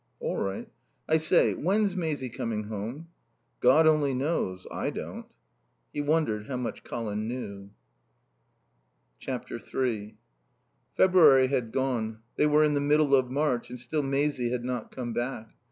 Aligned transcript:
"All 0.19 0.37
right. 0.37 0.67
I 1.07 1.17
say, 1.17 1.53
when's 1.53 1.95
Maisie 1.95 2.29
coming 2.31 2.63
home?" 2.63 3.09
"God 3.59 3.85
only 3.85 4.15
knows. 4.15 4.65
I 4.71 4.89
don't." 4.89 5.27
He 5.93 6.01
wondered 6.01 6.47
how 6.47 6.57
much 6.57 6.83
Colin 6.83 7.27
knew. 7.27 7.69
iii 9.27 10.15
February 10.97 11.47
had 11.49 11.71
gone. 11.71 12.17
They 12.35 12.47
were 12.47 12.63
in 12.63 12.73
the 12.73 12.79
middle 12.81 13.13
of 13.13 13.29
March, 13.29 13.69
and 13.69 13.77
still 13.77 14.01
Maisie 14.01 14.49
had 14.49 14.63
not 14.63 14.89
come 14.89 15.13
back. 15.13 15.51